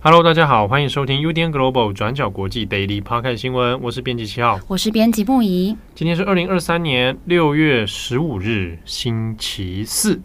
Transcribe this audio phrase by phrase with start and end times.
[0.00, 3.78] Hello，大家好，欢迎收听 UDN Global 转角国际 Daily Podcast 新闻。
[3.82, 5.76] 我是编辑七号，我是编辑木仪。
[5.94, 10.18] 今天是二零二三年六月十五日，星期四。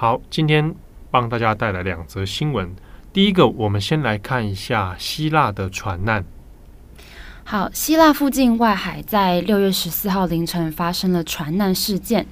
[0.00, 0.76] 好，今天
[1.10, 2.72] 帮大家带来两则新闻。
[3.12, 6.24] 第一个，我们先来看一下希腊的船难。
[7.42, 12.24] 好，希腊附近外海在六月十四号凌晨发生了船难事件。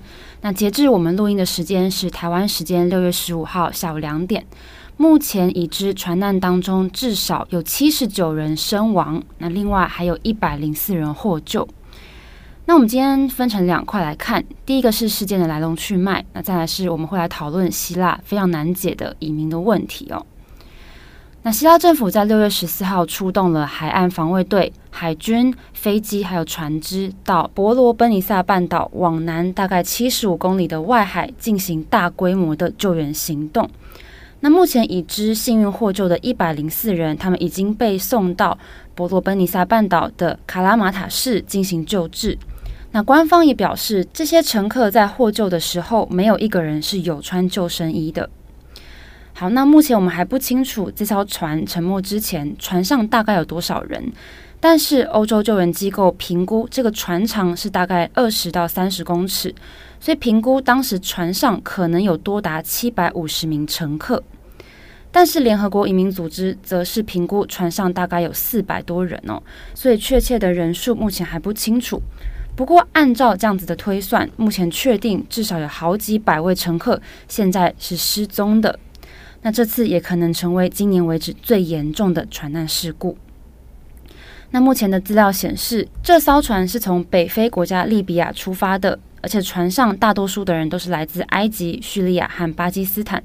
[0.42, 4.46] 那截至我们录音的时间是台湾时间六月十五号下午两点。
[4.96, 11.66] 目前已知船难当中至少有七十九人身亡，那另外还有一百零四人获救。
[12.68, 20.26] 那我们今天分成两块来看，第一个是事件的来龙去脉，那再来是我们会来讨论希腊非常难解的移民的问题哦。
[21.42, 33.70] 那希腊政府在六月十四号出动了海岸防卫队、海军、飞机还有船只，到伯罗奔尼撒半岛往南大概七十五公里的外海进行大规模的救援行动。
[34.40, 38.58] 那目前已知幸运获救的一百零四人，他们已经被送到
[38.96, 42.36] 伯罗奔尼撒半岛的卡拉马塔市进行救治。
[42.96, 48.30] 那官方也表示，这些乘客在获救的时候，没有一个人是有穿救生衣的。
[49.34, 54.10] 好，那目前我们还不清楚这艘船沉没之前，船上大概有多少人。
[54.60, 59.54] 但是欧洲救援机构评估，这个船长是大概二十到三十公尺。
[60.00, 64.22] 所以评估当时船上可能有多达七百五十名乘客，
[65.12, 69.42] 但是联合国移民组织则是评估船上大概有四百多人哦，
[69.74, 72.00] 所以确切的人数目前还不清楚。
[72.56, 78.78] 不过按照这样子的推算，目前确定至少有好几百位乘客现在是失踪的。
[79.42, 83.16] 那这次也可能成为今年为止最严重的船难事故。
[84.50, 88.98] 那目前的资料显示，这艘船是从北非国家利比亚出发的。
[89.22, 93.20] 而且船上大多数的人都是来自埃及、叙利亚和巴基斯坦。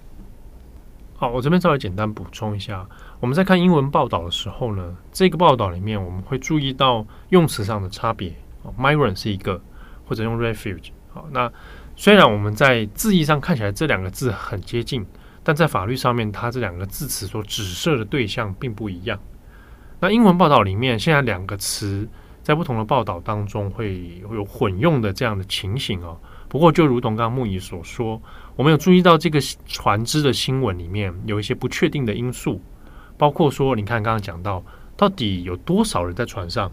[1.15, 2.87] 好，我这边稍微简单补充一下，
[3.19, 8.33] 我们在看英文报道的时候呢，这个报道里面我们会注意到用词上的差别。
[8.77, 9.61] Migrant 是一个，
[10.05, 10.89] 或者用 refuge。
[11.13, 11.51] 好，那
[11.95, 15.05] 虽然我们在字义上看起来这两个字很接近，
[15.43, 19.19] 但在法律上面，它这两个字词所指涉的对象并不一样。
[19.99, 22.07] 那英文报道里面现在两个词。
[22.43, 26.17] 在不同的报道当中会有混用的这样的情形哦。
[26.49, 28.19] 不过就如同刚刚木仪所说，
[28.55, 32.59] 我们有注意到这个船只的新闻里面有一些不确定的因素，
[33.15, 34.65] 包括说，你看刚刚讲到
[34.97, 36.71] 到底有多少人在船上，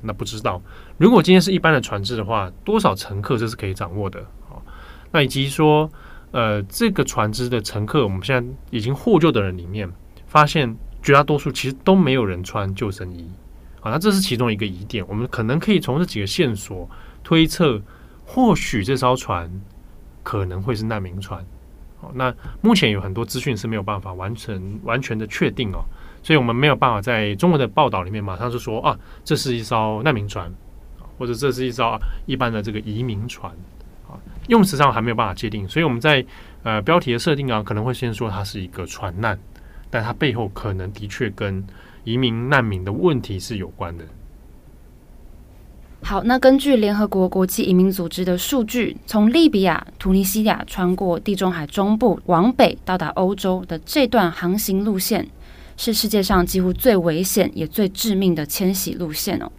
[0.00, 0.60] 那不知道。
[0.96, 4.56] 如果今天是一般的船只的话，多少乘客这是可以掌握的啊。
[5.10, 5.90] 那以及说，
[6.30, 9.90] 呃，这个船只的乘客，我们现在已经获救的人里面，
[10.26, 13.30] 发现绝大多数其实都没有人穿救生衣。
[13.80, 16.88] 好，那这是其中一个疑点，我们可能可以从这几个线索
[17.22, 17.82] 推测，
[18.24, 19.50] 或许这艘船
[20.22, 21.44] 可能会是难民船。
[22.00, 25.84] 好，那目前有很多资讯是没有办法完成完全的确定哦，
[26.22, 30.52] 所以我们没有办法在中文的报道里面马上就说啊，这是一艘难民船，
[31.18, 33.52] 或者这是一艘一般的这个移民船。
[34.08, 34.18] 啊，
[34.48, 36.24] 用词上还没有办法界定，所以我们在
[36.64, 39.38] 呃标题的设定啊，可能会先说它是一个船难，
[39.90, 41.64] 但它背后可能的确跟
[42.04, 44.04] 移民难民的问题是有关的。
[46.02, 55.28] 好，那根据联合国国际移民组织的数据，从利比亚、突尼西亚穿过地中海中部往北到达欧洲的这段航行路线，
[55.76, 59.50] 是世界上几乎最危险也最致命的迁徙路线哦。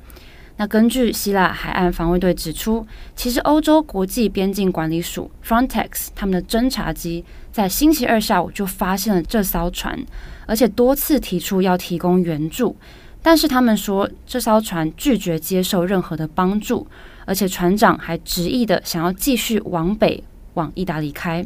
[0.58, 2.86] 那根据希腊海岸防卫队指出，
[3.16, 10.00] 其实欧洲国际边境管理署 Frontex 他们的侦察机在星期二下午就发现了这艘船。
[10.46, 12.76] 而且多次提出要提供援助，
[13.22, 16.86] 但是他们说这艘船拒绝接受任何的帮助，
[17.26, 20.24] 而且船长还执意的想要继续往北
[20.56, 21.44] 往意大利开。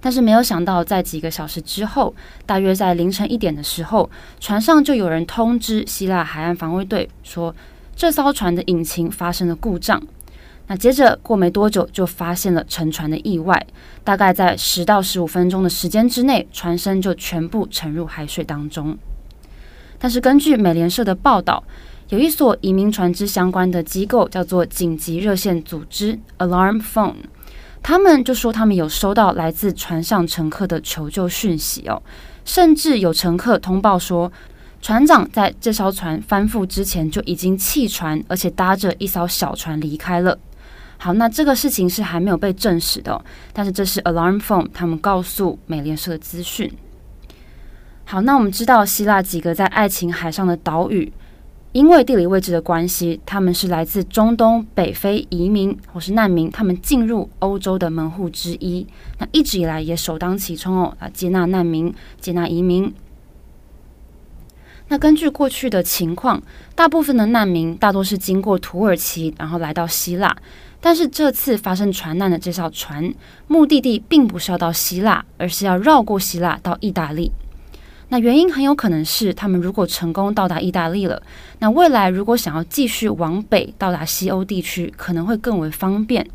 [0.00, 2.14] 但是没有想到，在几个小时之后，
[2.46, 4.08] 大约在凌晨一点的时候，
[4.38, 7.54] 船上就有人通知希腊海岸防卫队说，
[7.96, 10.00] 这艘船的引擎发生了故障。
[10.68, 13.66] 那接着过没多久，就发现了沉船的意外。
[14.04, 18.96] 大概在十到十五分钟的时间之内，船身就全部沉入海水当中。
[19.98, 21.64] 但是根据美联社的报道，
[22.10, 27.14] 有一所移民船只相关的机构叫做紧急热线组织 Alarm Phone，
[27.82, 32.02] 他们就说他们有收到来自船上乘客的求救讯息哦，
[32.44, 34.30] 甚至有乘客通报说，
[34.82, 40.38] 船长在这艘船翻覆之前就已经弃船，而且搭着一艘小船离开了。
[40.98, 46.70] 好，那这个事情是还没有被证实的哦，但是这是 Alarm Phone 他们告诉美联社的资讯。
[48.04, 51.12] 好，那我们知道希腊几个在爱琴海上的岛屿，
[51.72, 58.86] 因为地理位置的关系，他们是来自中东北非移民或是难民，他们进入欧洲的门户之一。
[59.18, 62.92] 那一直以来也首当其冲哦，啊，接纳难民，接纳移民。
[64.88, 66.42] 那根据过去的情况，
[66.74, 70.34] 大部分的难民大多是经过土耳其，然后来到希腊。
[70.80, 73.12] 但是这次发生船难的这艘船，
[73.46, 77.30] 目的地并不是要到希腊，而是要绕过希腊到意大利。
[78.10, 81.22] 那原因很有可能是，他们如果成功到达意大利了，
[81.58, 86.26] 那未来如果想要继续往北到达西欧地区，可能会更为方便。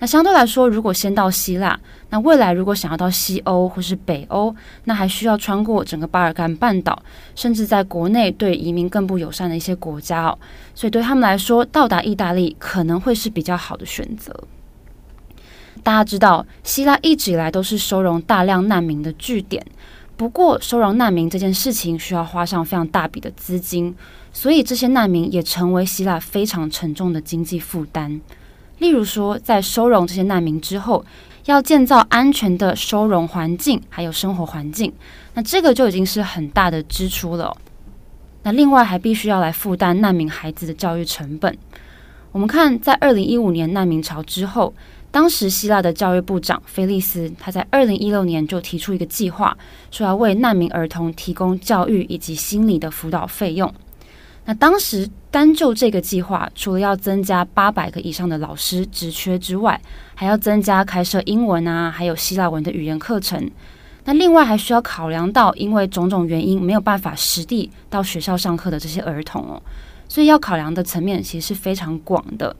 [0.00, 1.78] 那相对来说，如果先到希腊，
[2.10, 4.54] 那未来如果想要到西欧或是北欧，
[4.84, 7.00] 那还需要穿过整个巴尔干半岛，
[7.34, 10.38] 甚至在国内对移民更不友善的一些国家哦。
[10.72, 14.32] 所以对他们来说，到达意大利可能会是比较好的选择。
[15.82, 19.64] 大家知道，希腊一直以来都是收容大量难民的据点，
[20.18, 23.94] 不过收容难民这件事情需要花上非常大笔的资金，
[24.32, 28.20] 所以这些难民也成为希腊非常沉重的经济负担。
[28.78, 31.04] 例如说，在收容这些难民之后，
[31.44, 34.92] 要建造安全的收容环境，还有生活环境，
[35.34, 37.56] 那这个就已经是很大的支出了。
[38.42, 41.56] 那另外还必须要来负担难民孩子的教育成本。
[42.32, 44.74] 我们看，在二零一五年难民潮之后，
[45.10, 49.56] 当时希腊的教育部长菲利斯，他在二零一六年就提出一个计划，
[49.90, 53.72] 说要为难民儿童提供教育以及心理的辅导费用。
[54.44, 59.80] 那当时单就这个计划，除了要增加八百个以上的老师职缺之外，
[60.14, 63.50] 还要增加开设英文啊，还有希腊文的语言课程。
[64.04, 69.62] 那另外还需要考量到，因为种种原因没有办法实地到学校上课的这些儿童哦，
[70.08, 72.54] 所以要考量的层面其实是非常广的。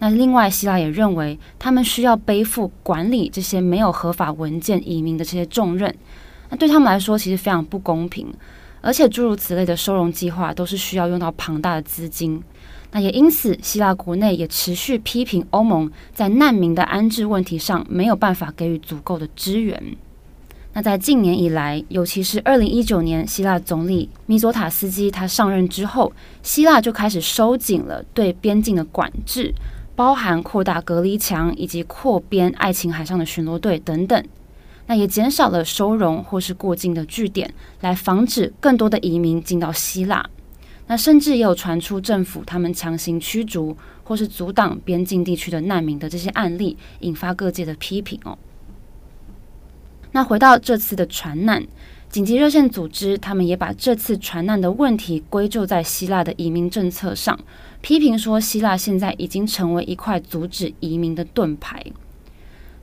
[0.00, 5.94] 那另外，希腊也认为他们需要背负管理这些没有合法文件移民的这些重任，
[6.48, 8.26] 那对他们来说其实非常不公平。
[8.80, 12.42] 而且诸如此类的收容计划都是需要用到庞大的资金，
[12.92, 19.78] 那也因此，希腊国内也持续批评欧盟在难民的安置问题上没有办法给予足够的支援。
[20.72, 26.10] 那在近年以来，尤其是二零一九年，希腊总理米佐塔斯基他上任之后，
[26.42, 29.52] 希腊就开始收紧了对边境的管制，
[30.00, 34.24] 包含扩大隔离墙以及扩编爱琴海上的巡逻队等等。
[34.86, 37.52] 那也减少了收容或是过境的据点，
[37.82, 40.24] 来防止更多的移民进到希腊。
[40.86, 48.38] 那甚至也有传出政府他们强行驱逐或是阻挡边境地区的难民的这些案例，引发各界的批评哦。
[50.12, 51.62] 那回到这次的船难，
[52.10, 57.38] 紧急热线组织他们也把这次船难的问题归咎在希腊的移民政策上，
[57.80, 61.86] 批评说希腊现在已经成为一块阻止移民的盾牌。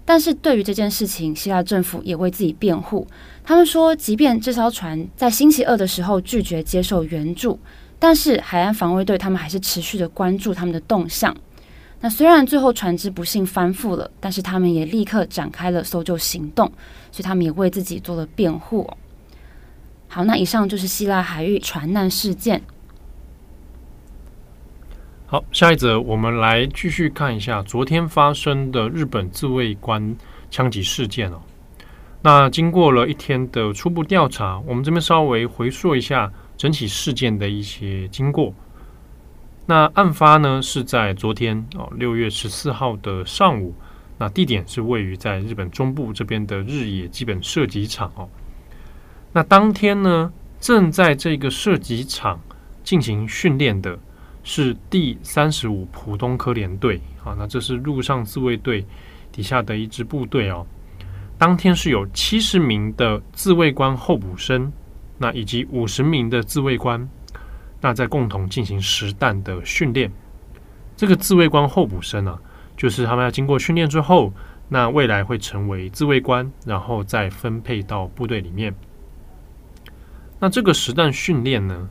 [0.06, 3.06] 但是对于这件事情，希腊政府也为自己辩护。
[3.44, 7.60] 他们说，即便这艘船在星期二的时候拒绝接受援助，
[8.00, 11.36] 但是海岸防卫队他们还是持续的关注他们的动向。
[12.00, 16.66] 那虽然最后船只不幸翻覆了，但是他们也立刻展开了搜救行动，
[17.12, 18.90] 所以他们也为自己做了辩护。
[20.10, 22.62] 好，那以上就是希腊海域船难事件。
[25.26, 30.16] 好，下一则我们来继续看一下昨天发生的日本自卫官
[30.50, 31.42] 枪击事件哦。
[32.22, 38.54] 那经过了一天的初步调查，我们这边稍微回溯一下整起事件的一些经过。
[39.66, 43.76] 那案发呢是在昨天哦，六月十四号的上午。
[44.18, 48.28] 那地点是位于在日本中部这边的日野基本射击场哦。
[49.38, 52.40] 那当天呢，正在这个射击场
[52.84, 54.00] 进行训练的。
[54.44, 58.84] 是第三十五浦东科联队啊，那这是陆上自卫队
[59.32, 60.66] 底下的一支部队哦。
[61.38, 64.74] 当天是有七十名的自卫官候补生，
[65.20, 67.08] 那以及五十名的自卫官，
[67.80, 70.12] 那在共同进行实弹的训练。
[70.96, 72.42] 这个自卫官候补生啊，
[72.76, 74.34] 就是他们要经过训练之后，
[74.68, 78.74] 那未来会成为自卫官，然后再分配到部队里面。
[80.40, 81.90] 那这个实弹训练呢，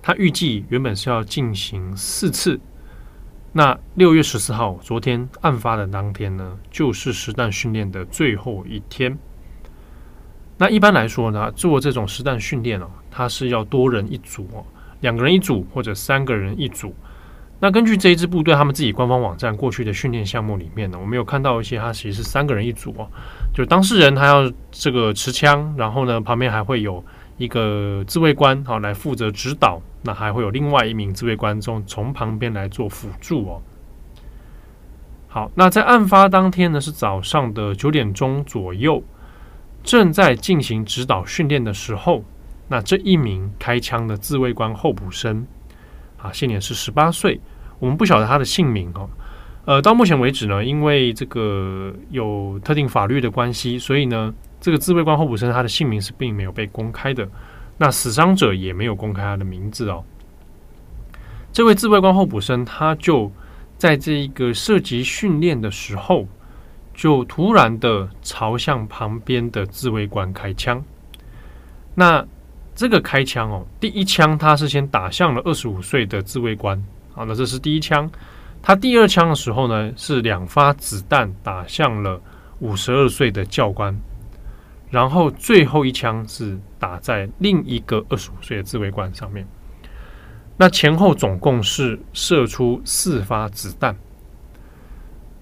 [0.00, 2.58] 他预计原本是要进行四次，
[3.52, 9.18] 那六月十四号，昨天案发的当天呢，就是实弹训练的最后一天。
[10.58, 14.64] 那一般来说呢，做这种实弹训练哦，它是要多人一组哦，
[15.00, 16.94] 两个人一组或者三个人一组。
[17.60, 23.06] 那根据这一支部队他们自己官方网站过去的训练项目里面呢，我们有看到一些，它其实是三个人一组哦，
[23.54, 27.04] 就当事人他要这个持枪，然后呢旁边还会有
[27.42, 29.80] 一个自卫官好来负责指导。
[30.04, 33.62] 那还会有另外一名自卫官从从旁边来做辅助哦。
[35.28, 39.00] 好，那在案发当天呢，是早上的九点钟左右，
[39.84, 42.24] 正在进行指导训练的时候，
[42.66, 45.46] 那这一名开枪的自卫官候补生，
[46.18, 47.40] 啊，现年是十八岁，
[47.78, 49.08] 我们不晓得他的姓名哦。
[49.66, 57.28] 呃，到目前为止呢，因为这个有特定法律的关系，所以呢，这个自卫官候补生他的姓名是并没有被公开的，
[57.76, 60.02] 那死伤者也没有公开他的名字哦。
[61.52, 63.30] 这位自卫官候补生他就。
[63.78, 66.24] 在这一个射击训练的时候，
[66.94, 70.80] 就突然的朝向旁边的自卫官开枪。
[71.92, 72.24] 那
[72.76, 76.80] 这个开枪哦，第一枪他是先打向了二十五岁的自卫官，
[77.12, 78.08] 好，那这是第一枪。
[78.62, 82.20] 他第二枪的时候呢，是两发子弹打向了
[82.60, 83.92] 五十二岁的教官，
[84.92, 89.46] 然后最后一枪是打在另一个二十五岁的自卫官上面。
[90.58, 93.96] 那前后总共是射出四发子弹。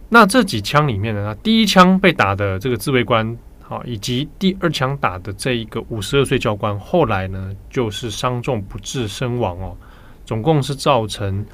[0.09, 9.77] 那这几枪里面呢，第一枪被打的这个自卫官，好，以及第二枪打的这一个五十二岁教官，后来呢就是伤重不治身亡哦。
[10.25, 11.45] 总共是造成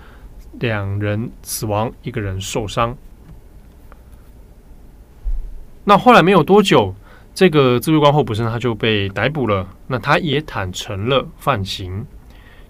[0.61, 2.95] 两人死亡，一个人受伤。
[5.85, 6.95] 那后来没有多久，
[7.37, 9.69] 这个自卫官候补生他就被逮捕了。
[9.87, 12.07] 那他也坦承了犯行。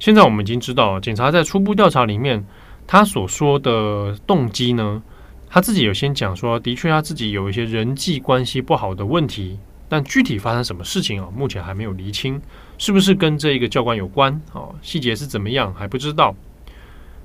[0.00, 2.44] 现在我们已经知道，警察在初步调查里面，
[2.84, 5.00] 他所说的动机呢，
[5.48, 9.56] 他自己有先讲说，的确他自己有一些人际关系不好的问题，
[9.88, 12.42] 但具体发生什么事情啊，目前还没有厘清，
[12.76, 14.66] 是不是跟这一个教官有关啊？
[14.82, 16.34] 细节是怎么样还不知道。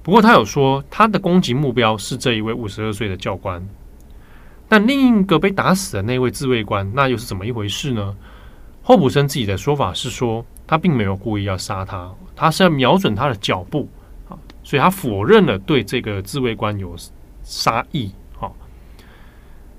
[0.03, 3.67] 不过他有说，他的攻击目标是这一位五十二岁的教官，
[4.71, 8.15] 但另一个被打死的那位自卫官，那又是怎么一回事呢？
[8.81, 13.89] 候补生自己的说法是说，他并没有故意要杀他，他是要瞄准他的脚步
[14.29, 16.95] 啊，所以他否认了对这个自卫官有
[17.43, 18.49] 杀意啊。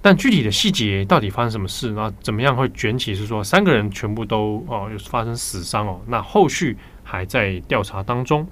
[0.03, 3.15] 但具体的细节到底发生什么事，那怎么样会卷起？
[3.15, 8.47] 是说三个人全部都哦，发生死伤哦，那后续还在调查当中。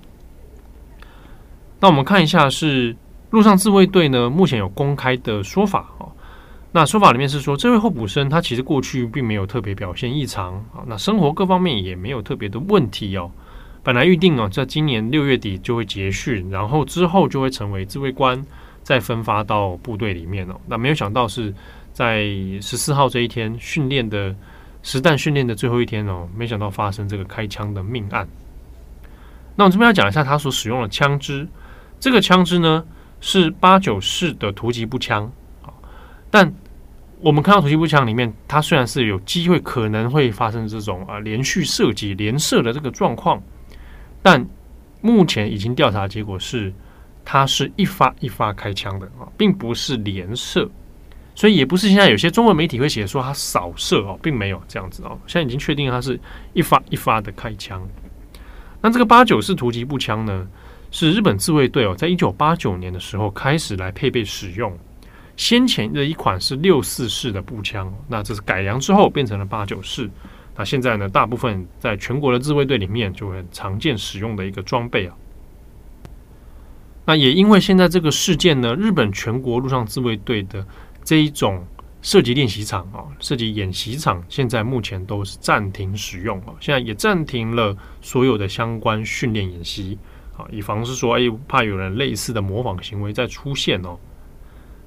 [1.81, 2.97] 那我们看一下是
[3.29, 6.11] 陆上自卫队呢，目前有公开的说法哦。
[6.73, 13.29] 那说法里面是说，这位候补生他其实过去并没有特别表现异常啊，那生活各方面也没有特别的问题哦。
[13.83, 18.41] 本来预定哦，在今年六月底就会结训，然后之后就会成为自卫官，
[18.85, 20.55] 再分发到部队里面哦。
[20.69, 21.53] 那没有想到是
[21.93, 22.23] 在
[22.61, 24.33] 十四号这一天训练的
[24.85, 28.29] 实弹训练的最后一天哦，没想到发生这个开枪的命案。
[29.57, 31.49] 那我这边要讲一下他所使用的枪支，
[31.99, 32.85] 这个枪支呢
[33.21, 35.29] 是八九式的突击步枪。
[36.33, 36.55] 但
[37.23, 43.43] 我们看到突击步枪里面，它虽然是有机会可能会发生这种啊连续射击、连射的这个状况，
[44.23, 44.47] 但
[45.03, 46.73] 目前已经调查结果是，
[47.23, 50.67] 它是一发一发开枪的啊，并不是连射，
[51.35, 56.19] 所以也不是现在有些中文媒体会写说它扫射哦，并没有这样子哦，现在已经确定它是
[56.55, 57.87] 一发一发的开枪。
[58.81, 60.49] 那这个八九式突击步枪呢，
[60.91, 64.75] 是日本自卫队哦，在一九八九年的时候开始来配备使用。
[65.37, 70.11] 先前的一款是六四式的步枪，那这是改良之后变成了八九式。
[70.57, 75.17] 那现在呢，大部分在全国的自卫队里面就很常见使用的一个装备啊。
[77.07, 80.67] 那也因为现在这个事件呢，日本全国陆上自卫队的
[81.03, 81.65] 这一种
[82.03, 86.53] 射击练习场啊，射击演习场，现在目前都是暂停使用啊。
[86.61, 89.99] 现在也暂停了所有的相关训练演习
[90.37, 93.99] 啊，以防是说，哎，怕有人类似的模仿行为再出现哦。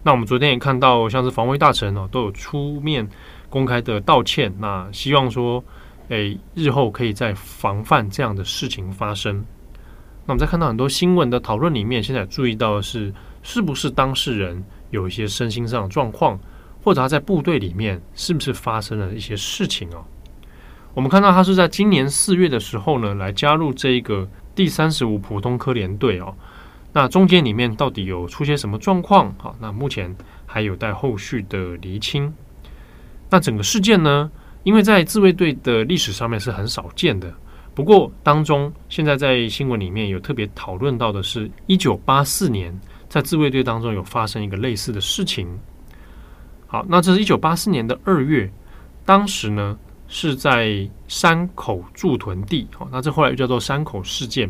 [0.05, 3.07] 那我们昨天也看到，像是防卫大臣哦，都有出面
[3.50, 4.53] 公开的道歉。
[4.60, 5.63] 那希望说，
[6.10, 9.45] 诶，日后可以再防范这样的事情发生。
[10.25, 16.38] 那我们在看到很多新闻的讨论里面，现在注意到的是，是不是当事人有一些身心上的状况，
[16.83, 20.03] 或者他在部队里面是不是发生了一些事情哦？
[20.93, 26.36] 我们看到他是在今年四月的时候呢，来加入这一个第三十五普通科连队哦。
[26.93, 29.33] 那中间里面到底有出些什么状况？
[29.39, 32.31] 好，那目前还有待后续的厘清。
[33.31, 34.29] 那整个事件呢，
[34.62, 37.33] 因为在自卫队的历史上面是很少见的。
[37.73, 45.47] 不过当中现在在新闻里面有特别讨论到的是，一九八四年在自卫队当中有发生一个类似的事情。
[46.67, 48.47] 好，那这是一九八四年的二月，
[49.03, 49.75] 当时呢
[50.07, 52.67] 是在山口驻屯地。
[52.77, 54.47] 好，那这后来又叫做山口事件。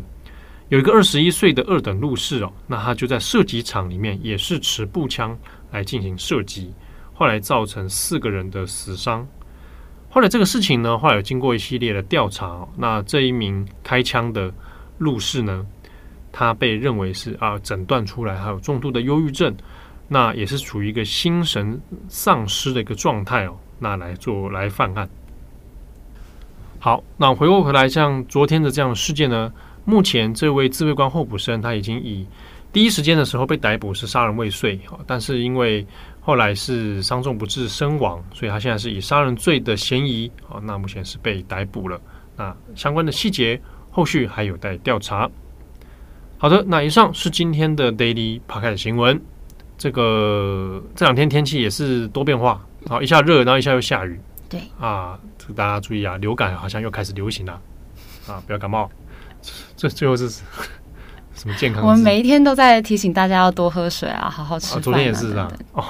[0.74, 5.38] 有一个二十一岁的二等入士哦，那他就在射击场里面也是持步枪
[5.70, 6.74] 来进行射击，
[7.12, 9.24] 后来造成四个人的死伤。
[10.10, 14.52] 后来这个事情呢，后来经过一系列的调查，那这一名开枪的
[14.98, 15.64] 入士呢，
[16.32, 19.56] 他被认为是啊诊断出来还有重度的忧郁症，
[20.08, 25.08] 那也是处于一个心神丧失的一个状态哦，那来做来犯案。
[26.80, 29.52] 好，那回过头来，像昨天的这样的事件呢，
[29.84, 32.26] 目前这位自卫官候补生他已经以
[32.72, 35.86] 第一时间的时候被逮捕是杀人未遂，但是因为
[36.20, 42.00] 后来是伤重不治身亡，所以他现在是以杀人罪的嫌疑，好，那目前是被逮捕了。
[42.36, 43.60] 那相关的细节
[43.90, 45.30] 后续还有待调查。
[46.36, 49.20] 好的，那以上是今天的 Daily Podcast 新闻。
[49.76, 54.18] 这个这两天天气也是多变化，好，一下热，然后一下又下雨。
[54.48, 57.60] 对啊，这个大家注意啊，流感好像又开始流行了
[58.26, 58.90] 啊，不要感冒。
[59.84, 61.82] 这最后是什么健康？
[61.86, 64.80] 我们每一天都在提醒大家要多喝水啊，好好吃饭啊。
[64.80, 65.84] 昨天也是这样哦，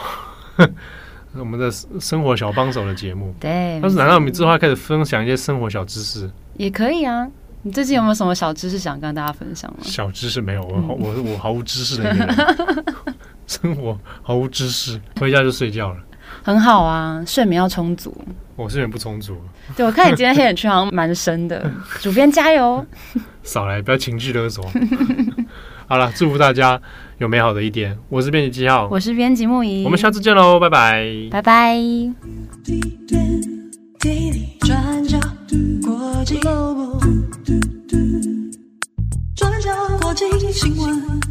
[1.39, 1.71] 我们的
[2.01, 3.33] 生活小帮手的节目。
[3.39, 6.29] 对，但是难道我们之后开始分享一些生活小知识？
[6.57, 7.29] 也可以啊。
[7.63, 9.79] 你最近有没有什么小知识想跟大家分享吗？
[9.83, 12.85] 小知识没有，我我我毫无知识的一个人，
[13.47, 15.97] 生活毫无知识，回家就睡觉了。
[16.43, 18.13] 很好啊，睡眠要充足。
[18.57, 19.37] 我睡眠不充足。
[19.77, 21.71] 对，我看你今天黑眼圈好像蛮深的，
[22.01, 22.85] 主编加油。
[23.43, 24.65] 少来，不要情绪勒索。
[25.87, 26.81] 好了，祝福大家
[27.19, 27.99] 有美好的一天。
[28.09, 31.77] 我是编辑七号，我是编辑木仪，我们下次见喽，拜拜，拜拜。
[34.61, 35.19] 转角
[35.83, 36.99] 国际 Global，
[39.35, 39.71] 转角
[40.01, 41.24] 国际新闻。